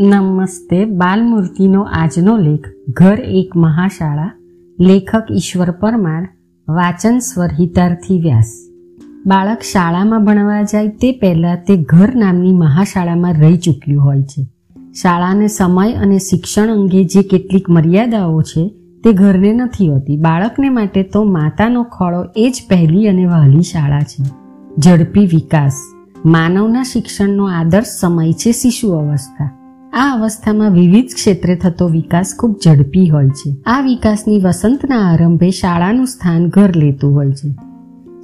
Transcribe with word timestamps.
નમસ્તે, 0.00 0.84
બાલમૂર્તિનો 0.84 1.82
આજનો 1.82 2.36
લેખ, 2.36 2.66
ઘર 2.88 3.20
એક 3.20 3.56
મહાશાળા, 3.56 4.30
લેખક 4.80 5.24
ઈશ્વર 5.32 5.70
પરમાર, 5.70 6.28
વાચન 6.68 7.18
સ્વર 7.18 7.48
હિતાર્થી 7.60 8.20
વ્યાસ. 8.20 8.52
બાળક 9.26 9.58
શાળામાં 9.60 10.24
ભણવા 10.24 10.62
જાય 10.62 10.88
તે 10.88 11.12
પહેલાં 11.12 11.56
તે 11.56 11.76
ઘર 11.76 12.14
નામની 12.14 12.52
મહાશાળામાં 12.52 13.32
રહી 13.32 13.56
ચૂક્યું 13.56 14.04
હોય 14.04 14.22
છે. 14.22 14.46
શાળાને 15.02 15.48
સમય 15.48 15.92
અને 15.92 16.18
શિક્ષણ 16.18 16.68
અંગે 16.68 17.04
જે 17.04 17.22
કેટલીક 17.22 17.70
મર્યાદાઓ 17.70 18.42
છે 18.42 18.68
તે 19.04 19.12
ઘરને 19.12 19.52
નથી 19.52 19.88
હોતી. 19.88 20.16
બાળકને 20.16 20.68
માટે 20.68 21.02
તો 21.02 21.24
માતાનો 21.24 21.82
ખોળો 21.82 22.24
એ 22.36 22.50
જ 22.50 22.62
પહેલી 22.70 23.08
અને 23.08 23.26
વહાલી 23.26 23.62
શાળા 23.62 24.00
છે. 24.00 24.24
ઝડપી 24.80 25.26
વિકાસ, 25.26 25.72
માનવના 26.24 26.82
શિક્ષણનો 26.82 27.44
આદર્શ 27.44 27.86
સમય 28.00 28.32
છે 28.32 28.52
શિશુ 28.52 28.92
અવસ્થા. 28.92 29.57
આ 29.92 30.14
અવસ્થામાં 30.14 30.70
વિવિધ 30.70 31.06
ક્ષેત્રે 31.14 31.56
થતો 31.56 31.88
વિકાસ 31.88 32.34
ખૂબ 32.38 32.56
ઝડપી 32.64 33.08
હોય 33.08 33.28
છે. 33.28 33.56
આ 33.66 33.80
વિકાસની 33.80 34.40
વસંતના 34.40 34.96
આરંભે 34.96 35.50
શાળાનું 35.50 36.06
સ્થાન 36.06 36.48
ઘર 36.48 36.76
લેતું 36.76 37.14
હોય 37.14 37.32
છે. 37.32 37.50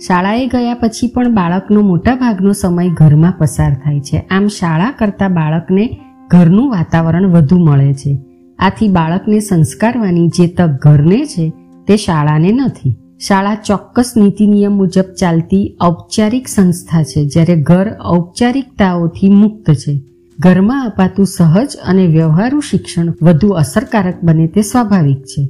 શાળાએ 0.07 0.47
ગયા 0.47 0.75
પછી 0.75 1.07
પણ 1.07 1.35
બાળકનો 1.35 1.81
મોટા 1.81 2.15
ભાગનો 2.15 2.53
સમય 2.53 2.89
ઘરમાં 2.89 3.35
પસાર 3.39 3.75
થાય 3.75 4.01
છે. 4.01 4.19
આમ 4.31 4.47
શાળા 4.47 4.95
કરતા 4.99 5.29
બાળકને 5.29 6.01
ઘરનું 6.31 6.71
વાતાવરણ 6.71 7.27
વધુ 7.27 7.59
મળે 7.59 7.95
છે. 7.95 8.19
આથી 8.59 8.89
બાળકને 8.89 9.41
સંસ્કારવાની 9.41 10.29
જે 10.29 10.47
તક 10.47 10.67
ઘરને 10.67 11.27
છે, 11.27 11.53
તે 11.87 11.97
શાળાને 11.97 12.53
નથી. 12.53 12.97
શાળા 13.29 13.55
ચોક્કસ 13.55 14.13
નીતિ 14.17 14.47
નિયમ 14.47 14.73
મુજબ 14.73 15.05
ચાલતી 15.21 15.77
ઔપચારિક 15.85 16.49
સંસ્થા 16.49 17.03
છે, 17.03 17.27
જ્યારે 17.27 17.57
ઘર 17.57 17.91
ઔપચારિકતાઓથી 18.13 19.29
મુક્ત 19.29 19.71
છે. 19.71 20.14
ઘરમાં 20.39 20.87
અપાતું 20.87 21.27
સહજ 21.27 21.77
અને 21.87 22.07
વ્યવહારુ 22.07 22.61
શિક્ષણ 22.61 23.13
વધુ 23.23 23.49
અસરકારક 23.49 24.15
બને 24.23 24.47
તે 24.47 24.63
સ્વાભાવિક 24.63 25.23
છે. 25.23 25.49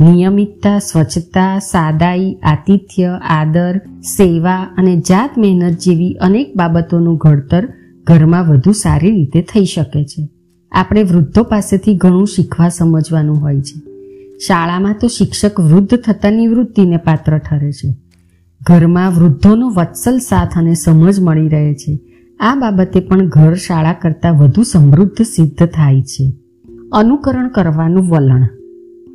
નિયમિતતા, 0.00 0.78
સ્વચ્છતા, 0.78 1.58
સાદાઈ, 1.58 2.32
આતિથ્ય, 2.42 3.20
આદર, 3.28 3.78
સેવા 4.16 4.56
અને 4.78 4.96
જાત 4.96 5.30
મહેનત 5.38 5.78
જેવી 5.78 6.12
અનેક 6.12 6.52
બાબતોનું 6.56 7.16
ઘડતર 7.16 7.68
ઘરમાં 8.04 8.44
વધુ 8.44 8.72
સારી 8.72 9.10
રીતે 9.10 9.42
થઈ 9.42 9.64
શકે 9.64 10.04
છે. 10.04 10.28
આપણે 10.72 11.02
વૃદ્ધો 11.02 11.42
પાસેથી 11.42 11.94
ઘણું 11.96 12.26
શીખવા 12.26 12.68
સમજવાનું 12.68 13.36
હોય 13.36 13.60
છે. 13.60 13.80
શાળામાં 14.38 14.94
તો 15.00 15.08
શિક્ષક 15.08 15.60
વૃદ્ધ 15.60 15.94
થતા 15.96 16.30
નિવૃત્તિને 16.30 16.96
પાત્ર 16.96 17.38
ઠરે 17.38 17.72
છે. 17.72 17.96
ઘરમાં 18.62 19.10
વૃદ્ધોનો 19.10 19.70
વત્સલ 19.70 20.18
સાથ 20.18 20.58
અને 20.58 20.74
સમજ 20.74 21.20
મળી 21.20 21.48
રહે 21.48 21.74
છે. 21.74 21.98
આ 22.44 22.54
બાબતે 22.54 23.00
પણ 23.00 23.28
ઘર 23.28 23.54
શાળા 23.54 23.92
કરતાં 23.92 24.34
વધુ 24.34 24.62
સમૃદ્ધ 24.62 25.22
સિદ્ધ 25.22 25.66
થાય 25.66 26.02
છે. 26.02 26.32
અનુકરણ 26.92 27.48
કરવાનું 27.48 28.04
વલણ. 28.10 28.48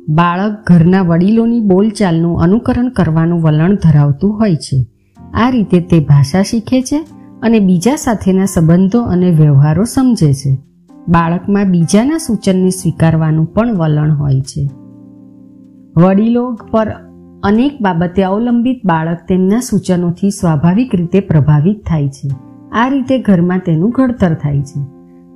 બાળક 0.08 0.56
ઘરના 0.66 1.02
વડીલોની 1.02 1.60
બોલચાલનું 1.60 2.40
અનુકરણ 2.40 2.88
કરવાનું 2.88 3.42
વલણ 3.42 3.74
ધરાવતું 3.74 4.38
હોય 4.38 4.56
છે. 4.56 4.86
આ 5.34 5.50
રીતે 5.50 5.80
તે 5.80 6.00
ભાષા 6.00 6.42
શીખે 6.42 6.82
છે 6.82 7.06
અને 7.42 7.58
બીજા 7.58 7.96
સાથેના 7.96 8.44
સંબંધો 8.44 9.00
અને 9.00 9.30
વ્યવહારો 9.30 9.84
સમજે 9.84 10.32
છે. 10.32 10.58
બાળકમાં 11.08 11.70
બીજાના 11.70 12.18
સૂચનને 12.18 12.70
સ્વીકારવાનું 12.70 13.46
પણ 13.46 13.76
વલણ 13.76 14.14
હોય 14.14 14.40
છે. 14.40 14.70
વડીલો 15.96 16.58
પર 16.70 16.88
અનેક 17.42 17.82
બાબતે 17.82 18.22
અવલંબિત 18.22 18.80
બાળક 18.84 19.18
તેમના 19.28 19.60
સૂચનોથી 19.60 20.30
સ્વાભાવિક 20.30 20.94
રીતે 20.94 21.20
પ્રભાવિત 21.20 21.86
થાય 21.86 22.08
છે. 22.08 22.49
આ 22.72 22.88
રીતે 22.88 23.18
ઘરમાં 23.18 23.58
તેનું 23.58 23.90
ઘડતર 23.90 24.34
થાય 24.34 24.62
છે. 24.62 24.80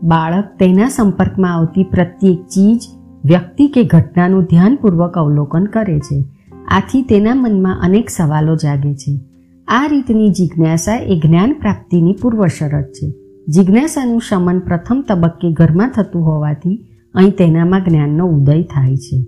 બાળક 0.03 0.45
તેના 0.59 0.89
સંપર્કમાં 0.89 1.55
આવતી 1.55 1.85
પ્રત્યેક 1.85 2.47
ચીજ, 2.47 2.81
વ્યક્તિ 3.25 3.69
કે 3.69 3.85
ઘટનાનું 3.85 4.45
ધ્યાનપૂર્વક 4.45 5.19
અવલોકન 5.19 5.65
કરે 5.65 5.99
છે. 5.99 6.25
આથી 6.69 7.03
તેના 7.03 7.35
મનમાં 7.35 7.81
અનેક 7.83 8.11
સવાલો 8.11 8.57
જાગે 8.57 8.95
છે. 8.95 9.21
આ 9.69 9.87
રીતની 9.87 10.31
જિજ્ઞાસા 10.31 10.97
એ 10.97 11.21
જ્ઞાન 11.25 11.53
પ્રાપ્તિની 11.53 12.17
પૂર્વ 12.23 12.47
શરત 12.47 12.85
છે. 12.85 13.15
જિજ્ઞાસાનું 13.49 14.21
શમન 14.21 14.59
પ્રથમ 14.59 15.05
તબક્કે 15.09 15.53
ઘરમાં 15.53 15.89
થતું 15.89 16.23
હોવાથી 16.23 16.87
અહીં 17.15 17.31
તેનામાં 17.31 17.85
જ્ઞાનનો 17.85 18.27
ઉદય 18.27 18.63
થાય 18.63 18.97
છે. 18.97 19.27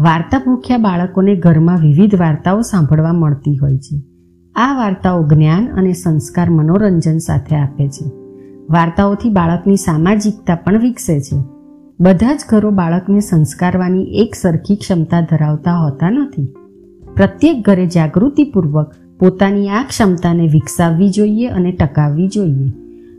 વાર્તા 0.00 0.38
ભૂખ્યા 0.38 0.78
બાળકોને 0.78 1.36
ઘરમાં 1.36 1.78
વિવિધ 1.78 2.14
વાર્તાઓ 2.20 2.60
સાંભળવા 2.60 3.12
મળતી 3.12 3.56
હોય 3.56 3.78
છે. 3.78 4.11
આ 4.56 4.74
વાર્તાઓ 4.74 5.22
જ્ઞાન 5.22 5.68
અને 5.68 5.92
સંસ્કાર 5.92 6.50
મનોરંજન 6.50 7.18
સાથે 7.18 7.56
આપે 7.56 7.88
છે. 7.88 8.10
વાર્તાઓથી 8.70 9.28
બાળકની 9.28 9.76
સામાજિકતા 9.76 10.54
પણ 10.54 10.78
વિકસે 10.78 11.20
છે. 11.20 11.36
બધા 12.00 12.34
જ 12.34 12.40
ઘરો 12.48 12.70
બાળકને 12.70 13.20
સંસ્કારવાની 13.20 14.02
એક 14.02 14.34
સરખી 14.34 14.76
ક્ષમતા 14.76 15.20
ધરાવતા 15.20 15.74
હોતા 15.74 16.10
નથી. 16.10 16.54
પ્રત્યેક 17.16 17.66
ઘરે 17.66 17.86
જાગૃતિપૂર્વક 17.86 18.92
પોતાની 19.18 19.68
આ 19.68 19.82
ક્ષમતાને 19.82 20.46
વિકસાવવી 20.46 21.10
જોઈએ 21.10 21.46
અને 21.46 21.72
ટકાવવી 21.72 22.28
જોઈએ. 22.28 22.72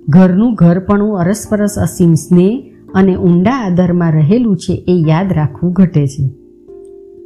ઘરનું 0.09 0.53
ઘરપણું 0.53 1.19
અરસપરસ 1.19 1.75
અસીમ 1.79 2.13
સ્નેહ 2.13 2.71
અને 2.95 3.15
ઊંડા 3.15 3.51
આદરમાં 3.51 4.11
રહેલું 4.11 4.57
છે 4.57 4.73
એ 4.87 5.03
યાદ 5.07 5.33
રાખવું 5.33 5.71
ઘટે 5.71 6.07
છે. 6.07 6.29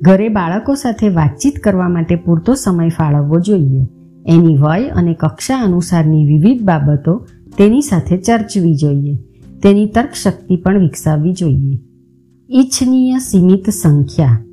ઘરે 0.01 0.29
બાળકો 0.29 0.73
સાથે 0.73 1.09
વાતચીત 1.09 1.53
કરવા 1.63 1.89
માટે 1.89 2.15
પૂરતો 2.15 2.53
સમય 2.53 2.89
ફાળવવો 2.89 3.39
જોઈએ. 3.39 3.87
એની 4.27 4.55
વય 4.55 4.89
અને 4.89 5.13
કક્ષા 5.13 5.57
અનુસારની 5.57 6.25
વિવિધ 6.25 6.63
બાબતો 6.63 7.27
તેની 7.57 7.81
સાથે 7.81 8.17
ચર્ચવી 8.17 8.75
જોઈએ. 8.75 9.17
તેની 9.63 9.85
તર્કશક્તિ 9.85 10.55
પણ 10.55 10.79
વિકસાવવી 10.79 11.33
જોઈએ. 11.33 11.79
ઈચ્છનીય 12.51 13.17
સીમિત 13.17 13.69
સંખ્યા. 13.69 14.45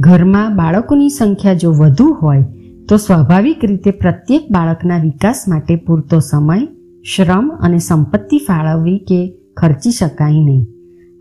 ઘરમાં 0.00 0.56
બાળકોની 0.56 1.10
સંખ્યા 1.10 1.54
જો 1.54 1.72
વધુ 1.72 2.16
હોય, 2.22 2.44
તો 2.88 2.96
સ્વાભાવિક 2.96 3.64
રીતે 3.64 3.90
પ્રત્યેક 3.90 4.42
બાળકના 4.50 4.98
વિકાસ 4.98 5.44
માટે 5.48 5.76
પૂરતો 5.76 6.18
સમય, 6.18 6.68
શ્રમ 7.16 7.48
અને 7.48 7.78
સંપત્તિ 7.78 8.38
ફાળવવી 8.38 8.98
કે 8.98 9.34
ખર્ચી 9.56 9.90
શકાય 9.90 10.32
નહીં. 10.32 10.66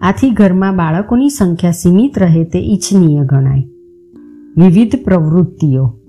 આથી 0.02 0.30
ઘરમાં 0.30 0.76
બાળકોની 0.76 1.30
સંખ્યા 1.30 1.72
સીમિત 1.72 2.20
રહે 2.20 2.44
તે 2.44 2.60
ઈચ્છનીય 2.60 3.20
ગણાય. 3.26 3.64
વિવિધ 4.58 4.96
પ્રવૃત્તિઓ. 5.04 6.01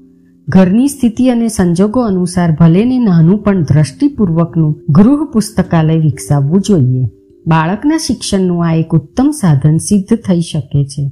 ઘરની 0.54 0.88
સ્થિતિ 0.88 1.28
અને 1.28 1.48
સંજોગો 1.48 2.00
અનુસાર 2.00 2.56
ભલેને 2.60 2.98
નાનું 2.98 3.42
પણ 3.42 3.62
દ્રષ્ટિપૂર્વકનું 3.62 4.80
ગૃહ 4.88 5.24
પુસ્તકાલય 5.32 5.98
વિકસાવવું 5.98 6.60
જોઈએ. 6.60 7.06
બાળકના 7.46 7.98
શિક્ષણનું 7.98 8.68
આ 8.68 8.72
એક 8.72 8.94
ઉત્તમ 8.94 9.30
સાધન 9.30 9.76
સિદ્ધ 9.76 10.16
થઈ 10.16 10.41
શકે 10.41 10.84
છે. 10.84 11.10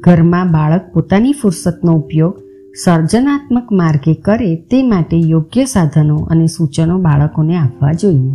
ઘરમાં 0.00 0.52
બાળક 0.52 0.90
પોતાની 0.94 1.32
ફુરસતનો 1.32 1.92
ઉપયોગ 1.92 2.38
સર્જનાત્મક 2.84 3.72
માર્ગે 3.72 4.14
કરે 4.14 4.56
તે 4.56 4.82
માટે 4.82 5.16
યોગ્ય 5.16 5.64
સાધનો 5.64 6.16
અને 6.16 6.46
સૂચનો 6.46 6.98
બાળકોને 6.98 7.56
આપવા 7.56 7.92
જોઈએ. 7.92 8.32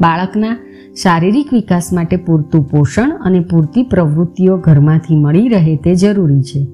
બાળકના 0.00 0.56
શારીરિક 1.02 1.52
વિકાસ 1.52 1.92
માટે 1.92 2.16
પૂરતું 2.16 2.68
પોષણ 2.68 3.10
અને 3.10 3.40
પૂરતી 3.40 3.82
પ્રવૃત્તિઓ 3.82 4.56
ઘરમાંથી 4.56 5.16
મળી 5.16 5.48
રહે 5.48 5.76
તે 5.76 5.94
જરૂરી 5.94 6.42
છે. 6.42 6.66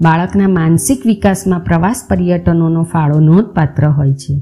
બાળકના 0.00 0.48
માનસિક 0.48 1.06
વિકાસમાં 1.06 1.60
પ્રવાસ 1.60 2.04
પર્યટનોનો 2.10 2.82
ફાળો 2.82 3.20
નોંધપાત્ર 3.20 3.88
હોય 3.88 4.14
છે. 4.14 4.40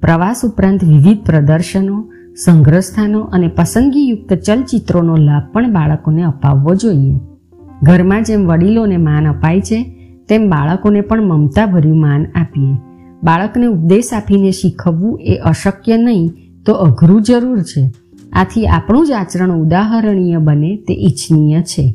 પ્રવાસ 0.00 0.40
ઉપરાંત 0.44 0.84
વિવિધ 0.84 1.18
પ્રદર્શનો, 1.26 2.10
સંગ્રહસ્થાનો 2.44 3.20
અને 3.20 3.48
પસંદગીયુક્ત 3.48 4.32
ચલચિત્રોનો 4.32 5.16
લાભ 5.16 5.52
પણ 5.52 5.72
બાળકોને 5.72 6.22
અપાવવો 6.22 6.74
જોઈએ. 6.74 7.20
ઘરમાં 7.82 8.22
જેમ 8.22 8.46
વડીલોને 8.46 8.96
માન 8.96 9.28
અપાય 9.28 9.60
છે, 9.60 9.94
તેમ 10.28 10.50
બાળકોને 10.50 11.00
પણ 11.00 11.22
મમતાભર્યું 11.22 12.00
માન 12.00 12.26
આપીએ. 12.34 12.76
બાળકને 13.24 13.66
ઉપદેશ 13.66 14.12
આપીને 14.12 14.50
શીખવવું 14.50 15.20
એ 15.22 15.36
અશક્ય 15.36 15.96
નહીં, 15.96 16.32
તો 16.66 16.72
અઘરું 16.72 17.22
જરૂર 17.22 17.62
છે. 17.62 17.92
આથી 18.32 18.66
આપણું 18.66 19.06
જ 19.06 19.10
આચરણ 19.10 19.50
ઉદાહરણીય 19.50 20.36
બને 20.36 20.76
તે 20.76 20.94
ઈચ્છનીય 20.94 21.62
છે. 21.62 21.94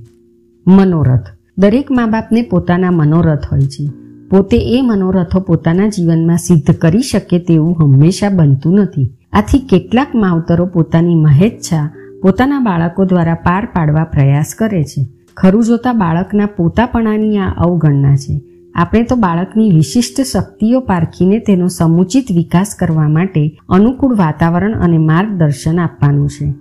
મનોરથ 0.68 1.39
દરેક 1.60 1.92
મા 1.92 2.06
બાપને 2.06 2.42
પોતાના 2.42 2.92
મનોરથ 2.92 3.46
હોય 3.52 3.62
છે. 3.62 3.90
પોતે 4.30 4.58
એ 4.58 4.82
મનોરથો 4.82 5.40
પોતાના 5.40 5.88
જીવનમાં 5.88 6.38
સિદ્ધ 6.38 6.76
કરી 6.76 7.02
શકે 7.02 7.40
તેવું 7.40 7.84
હંમેશા 7.84 8.30
બનતું 8.30 8.76
નથી. 8.76 9.12
આથી 9.34 9.60
કેટલાક 9.60 10.08
માવતરો 10.16 10.66
પોતાની 10.66 11.16
મહેચ્છા 11.16 11.90
પોતાના 12.22 12.60
બાળકો 12.60 13.06
દ્વારા 13.06 13.34
પાર 13.34 13.66
પાડવા 13.66 14.04
પ્રયાસ 14.04 14.56
કરે 14.58 14.84
છે. 14.84 15.08
ખરું 15.38 15.64
જોતા 15.64 15.94
બાળકના 15.94 16.46
પોતાપણાની 16.46 17.38
આ 17.38 17.54
અવગણના 17.58 18.16
છે. 18.16 18.42
આપણે 18.76 19.04
તો 19.04 19.16
બાળકની 19.16 19.72
વિશિષ્ટ 19.72 20.22
શક્તિઓ 20.22 20.80
પારખીને 20.80 21.40
તેનો 21.40 21.68
સમુચિત 21.68 22.26
વિકાસ 22.32 22.76
કરવા 22.80 23.08
માટે 23.08 23.60
અનુકૂળ 23.70 24.16
વાતાવરણ 24.16 24.74
અને 24.74 24.98
માર્ગદર્શન 24.98 25.80
આપવાનું 25.80 26.30
છે. 26.30 26.54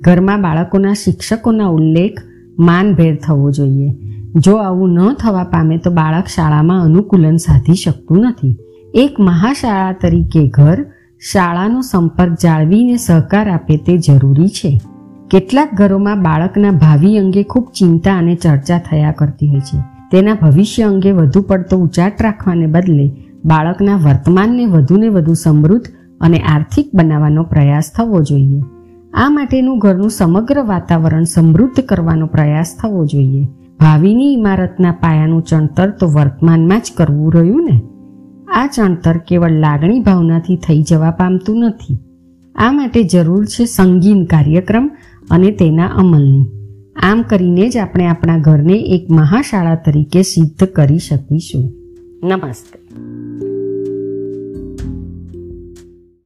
ઘરમાં 0.00 0.42
બાળકોના 0.42 0.92
શિક્ષકોના 0.92 1.66
ઉલ્લેખ 1.66 2.20
માનભેર 2.58 3.16
થવો 3.16 3.50
જોઈએ. 3.50 4.03
જો 4.34 4.56
આવું 4.56 4.90
ન 4.90 5.12
થવા 5.12 5.44
પામે 5.44 5.76
તો 5.76 5.90
બાળક 5.90 6.26
શાળામાં 6.26 6.82
અનુકૂલન 6.82 7.36
સાધી 7.36 7.74
શકતું 7.74 8.20
નથી. 8.20 8.56
એક 8.94 9.20
મહાશાળા 9.20 9.92
તરીકે 9.92 10.48
ઘર, 10.48 10.86
શાળાનો 11.32 11.80
સંપર્ક 11.80 12.32
જાળવીને 12.42 12.96
સહકાર 12.96 13.50
આપે 13.50 13.76
તે 13.76 13.98
જરૂરી 13.98 14.48
છે. 14.48 14.80
કેટલાક 15.30 15.74
ઘરોમાં 15.74 16.22
બાળકના 16.22 16.70
ભાવિ 16.70 17.16
અંગે 17.16 17.42
ખૂબ 17.42 17.68
ચિંતા 17.78 18.18
અને 18.18 18.34
ચર્ચા 18.34 18.78
થયા 18.78 19.12
કરતી 19.12 19.48
હોય 19.48 19.60
છે. 19.60 19.78
તેના 20.12 20.34
ભવિષ્ય 20.34 20.82
અંગે 20.82 21.12
વધુ 21.12 21.42
પડતો 21.42 21.76
ઉચાટ 21.76 22.22
રાખવાને 22.22 22.66
બદલે 22.66 23.12
બાળકના 23.44 23.96
વર્તમાનને 23.96 24.66
વધુને 24.66 25.08
વધુ 25.08 25.34
સમૃદ્ધ 25.34 25.84
અને 26.20 26.38
આર્થિક 26.38 26.90
બનાવવાનો 26.94 27.42
પ્રયાસ 27.42 27.90
થવો 27.96 28.22
જોઈએ. 28.22 28.62
આ 29.14 29.28
માટેનું 29.28 29.78
ઘરનું 29.78 30.10
સમગ્ર 30.10 30.62
વાતાવરણ 30.62 31.24
સમૃદ્ધ 31.24 31.80
કરવાનો 31.80 32.26
પ્રયાસ 32.26 32.76
થવો 32.82 33.06
જોઈએ. 33.06 33.48
ભાવિની 33.80 34.32
ઇમારતના 34.32 34.92
પાયાનું 34.92 35.42
ચણતર 35.42 35.90
તો 35.90 36.06
વર્તમાનમાં 36.06 36.80
જ 36.80 36.92
કરવું 36.96 37.32
રહ્યું 37.32 37.64
ને? 37.64 37.82
આ 38.54 38.66
ચણતર 38.66 39.16
કેવળ 39.16 39.50
લાગણી 39.50 40.00
ભાવનાથી 40.00 40.56
થઈ 40.56 40.82
જવા 40.82 41.10
પામતું 41.10 41.58
નથી. 41.58 41.98
આ 42.54 42.72
માટે 42.72 43.02
જરૂર 43.02 43.46
છે 43.46 43.64
સંગીન 43.64 44.24
કાર્યક્રમ 44.24 44.90
અને 45.30 45.50
તેના 45.50 45.86
અમલની. 45.86 46.46
આમ 46.96 47.22
કરીને 47.22 47.68
જ 47.68 47.76
આપણે 47.76 48.06
આપણા 48.06 48.38
ઘરને 48.38 48.72
એક 48.72 49.10
મહાશાળા 49.10 49.74
તરીકે 49.74 50.22
સિદ્ધ 50.22 50.64
કરી 50.64 50.98
શકીશું. 50.98 51.72
નમસ્તે. 52.22 52.83